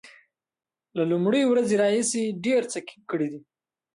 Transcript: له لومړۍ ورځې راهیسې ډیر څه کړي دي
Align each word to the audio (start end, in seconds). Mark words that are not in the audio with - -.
له 0.97 1.03
لومړۍ 1.11 1.43
ورځې 1.47 1.75
راهیسې 1.81 2.23
ډیر 2.45 2.61
څه 2.71 2.79
کړي 3.09 3.27
دي 3.33 3.41